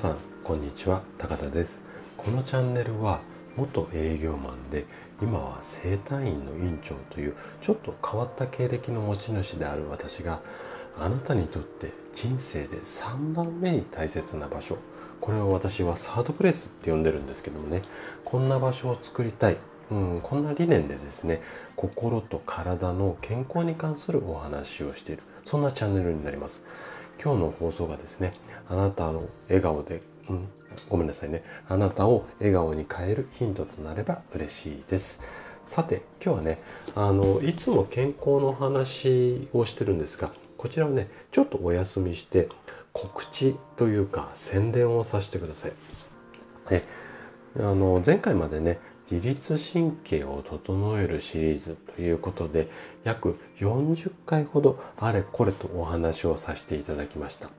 [0.00, 1.02] さんこんにちは。
[1.18, 1.82] 高田です。
[2.16, 3.20] このチャンネルは
[3.54, 4.86] 元営業マンで
[5.20, 10.40] 今は整体院の院長というちょっと変わった経歴の持ち主である私が
[10.98, 14.78] あなたにとって人生で3番目に大切な場所
[15.20, 17.82] これを私はサードプレスって呼んでるんですけどもね
[18.24, 19.58] こんな場所を作りたい。
[19.90, 21.42] うん、こんな理念でですね
[21.76, 25.22] 心と体の健康に関するお話をしている。
[25.44, 26.62] そんなチャンネルになります。
[27.22, 28.32] 今日の放送がですね
[28.68, 30.48] あなたの笑顔で、うん、
[30.88, 35.20] ごめんなさいねあなたを笑顔に変えるヒントとなれば嬉しいです
[35.66, 36.58] さて今日はね
[36.94, 42.48] あのいつも健康の話をしてるんですがこちらをねちょっとお休みして
[42.92, 45.72] 告知というか宣伝をさせてください。
[46.70, 46.84] ね、
[47.56, 52.68] あの前回までね自律神経を整えるシリーズということで
[53.02, 57.50] 約40回ほどあれこれとお話をさせていただきました。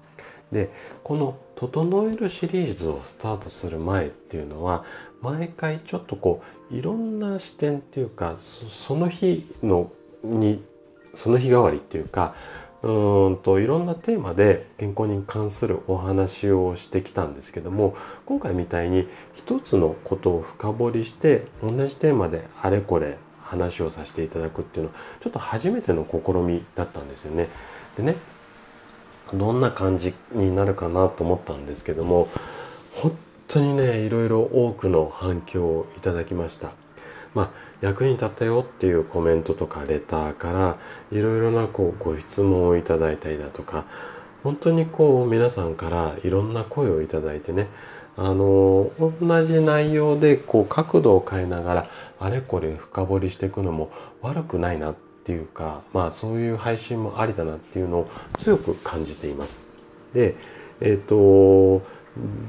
[0.52, 0.70] で
[1.04, 4.86] この「整える」シリーズをスタートする前っていうのは
[5.22, 9.92] 毎回ちょっとこういろんな視点っていうかその日の
[10.24, 10.64] に
[11.14, 12.34] その日替わりっていうか
[12.84, 27.50] うんといろんなテーマで健康に関するお話をしてきたんですけども今回みたいに一つのことを深掘りして同じテーマであれこれ話をさせていただくっていうのはちょっと初めての試みだったんですよね。
[27.98, 28.16] でね
[29.34, 32.28] どんな感じになるかなと思ったんですけども
[32.94, 36.72] 本当にねいろいろ多くの反響をいただきました。
[37.34, 40.78] まあ、役に立ったよっていうコメントとかレターから
[41.12, 43.86] いろいろなこうご質問をいただいたりだとか
[44.44, 47.68] 本当にこう皆さんからいろんな声をいただいてね
[48.18, 59.62] あの同じ内容でこう角度を変えながらあれこれ深掘りしていくのも悪くないなっていうかまあそういう配信もありだなっていうのを強く感じています。
[60.14, 60.36] で
[60.82, 61.86] えっ、ー、と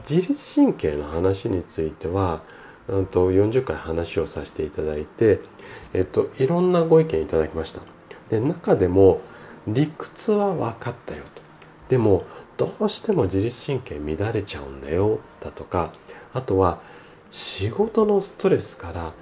[0.08, 2.42] 自律神経の話については
[2.88, 5.40] うんと40回話をさせていただいて、
[5.92, 7.82] えっと、いろんなご意見いただきました。
[8.30, 9.20] で中でも
[9.66, 11.42] 理屈は分かったよと。
[11.88, 12.24] でも
[12.56, 15.92] どうしても自律神経乱れちゃうんだよだとか
[16.32, 16.80] あとは
[17.30, 19.12] 仕事のストレスから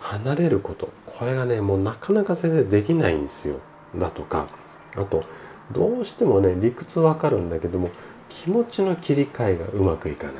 [0.00, 3.60] 離れることこれがねもうなかなか先生できないんですよ
[3.94, 4.48] だとか
[4.96, 5.24] あと
[5.72, 7.90] どうしてもね理屈わかるんだけども
[8.28, 10.34] 気持ちの切り替えがうまくいかない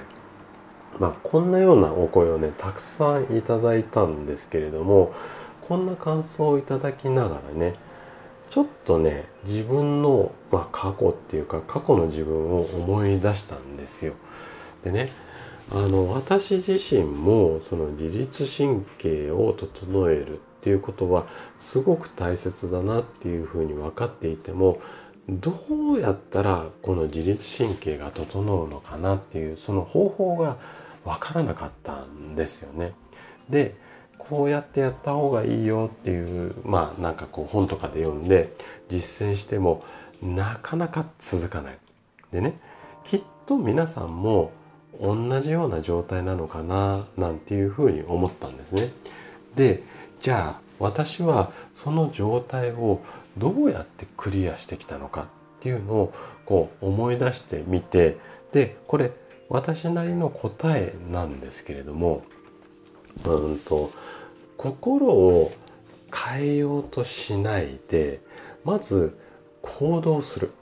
[0.99, 5.13] まあ、こんなようなお声をねたくさんいただいたんですけれども
[5.61, 7.75] こんな感想をいただきながらね
[8.51, 14.15] ちょっとね自分の、まあ、過去っていうか過去の自分を思い出したんですよ。
[14.85, 15.11] でね
[15.73, 21.27] あの私自身もその自律神経を整えるっていうことは
[21.59, 24.81] すごく大切だなっていうふうに分かっていても
[25.29, 25.53] ど
[25.95, 30.57] うやったらこの自律神経が整うのかなっていうその方法が
[31.07, 32.93] 分からなかったんですよね。
[33.49, 33.75] で
[34.19, 38.53] こうやってやった方がいいよっていうまあなんかこう本とかで読んで
[38.89, 39.85] 実践しても
[40.21, 41.79] なかなか続かない。
[42.33, 42.59] でね
[43.05, 44.51] きっと皆さんも
[45.01, 48.91] 同じような状態なのかななんていうふうに思ったんですね。
[49.55, 49.85] で
[50.21, 53.01] じゃあ私はその状態を
[53.39, 55.27] どうやってクリアしてきたのかっ
[55.61, 56.15] ていうのを
[56.45, 58.17] こう思い出してみて
[58.53, 59.13] でこれ
[59.49, 62.25] 私なりの答えなんですけれども
[63.25, 63.91] うんと
[64.57, 65.53] 心を
[66.13, 68.21] 変えようとしないで
[68.65, 69.17] まず
[69.63, 70.53] 行動する、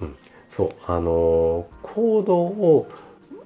[0.00, 0.16] うん、
[0.48, 2.88] そうあの行動を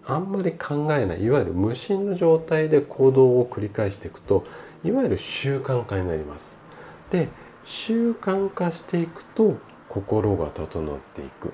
[0.04, 4.46] あんまり考えないいわゆる無心の状態で行動を繰り返していくと
[4.84, 6.58] いわゆる習慣化になります。
[7.10, 7.28] で
[7.64, 9.56] 習慣化していくと
[9.88, 11.52] 心が整っていく。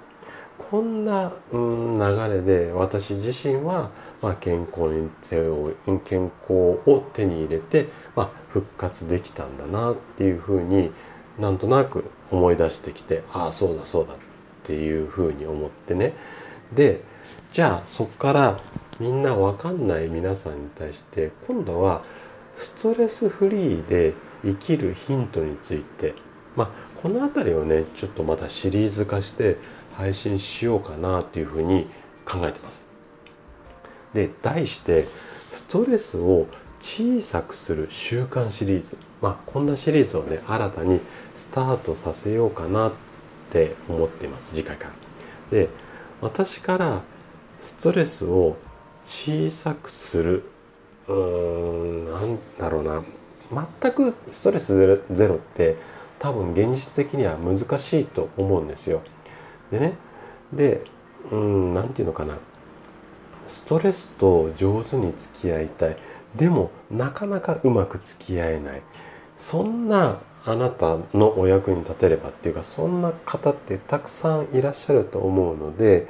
[0.58, 3.90] こんな、うん、流れで私自身は、
[4.22, 5.72] まあ、健康に手を
[6.04, 6.52] 健康
[6.86, 10.90] を手に入れて、まあ、復活できたんだなっていうふうに
[11.38, 14.16] なんとなく思い出してきてああそうだそうだっ
[14.62, 16.14] ていうふうに思ってね。
[16.72, 17.02] で
[17.52, 18.60] じゃあそっから
[19.00, 22.02] みんな分かんない皆さんに対して今度は
[22.58, 24.14] ストレスフリーで
[24.44, 26.14] 生きるヒントについて。
[26.56, 29.58] まあこの辺りをねちょっとまたシリーズ化して
[29.96, 31.88] 配信しようかなというふうに
[32.24, 32.84] 考えてます。
[34.12, 35.06] で題して
[35.50, 36.46] ストレスを
[36.80, 41.00] 小さくする習慣シリーズまあこんなシリーズをね新たに
[41.34, 42.92] スタートさせようかなっ
[43.50, 44.92] て思っています次回から。
[45.50, 45.70] で
[46.20, 47.02] 私から
[47.60, 48.56] ストレスを
[49.04, 50.44] 小さくする
[51.08, 53.02] うーんなんだろうな
[53.80, 55.76] 全くストレスゼロって
[56.18, 59.02] 多分現実的には難しいと思うんですよ。
[59.70, 59.94] でね
[60.52, 60.84] で
[61.30, 62.38] うん何て言うのかな。
[63.46, 65.96] ストレスと上手に付き合いたい。
[66.34, 68.82] でもなかなかうまく付き合えない。
[69.36, 76.06] そんなあなたのお役に立てればっていうかそんな方ってたくさんいらっしゃると思うので、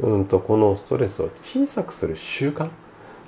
[0.00, 2.70] うんと、このストレスを小さくする習慣、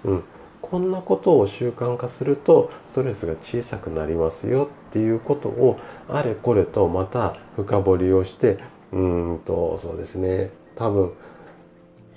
[0.04, 0.24] うん、
[0.62, 5.76] こんなことを習慣化するとストレスが小さくなりますよっていうことを
[6.08, 8.58] あれこれとまた深掘りをして
[8.96, 11.12] うんとそうですね多分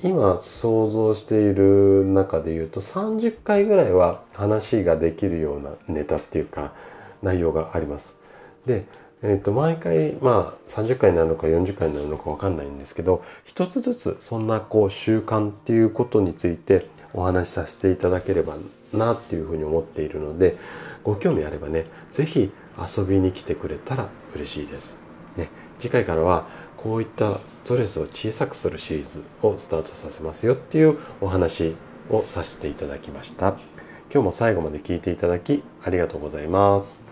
[0.02, 6.74] 今想像している中で言うと30回ぐらいは話ができるようなネタっていうか
[7.22, 8.16] 内容があります。
[8.66, 8.86] で、
[9.22, 18.56] えー、と毎回まあ30回になるのか40回になるのか分かんないんですけど一つずつそんなこう習慣っていうことについてお話しさせていただければ
[18.94, 20.58] なっていうふうに思っているので
[21.04, 22.52] ご興味あればね是非
[22.98, 24.98] 遊びに来てくれたら嬉しいです。
[25.36, 25.50] ね、
[25.80, 26.48] 次回からは
[26.82, 31.76] こういったストレスを小さくするシリーズをスタートさせますよっていうお話
[32.10, 33.58] をさせていただきました。
[34.12, 37.09] 今日も最後まで聞いていただきありがとうございます。